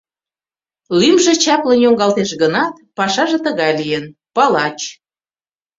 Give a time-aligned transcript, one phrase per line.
[0.99, 4.79] Лӱмжӧ чаплын йоҥгалтеш гынат, пашаже тыгай лийын: палач.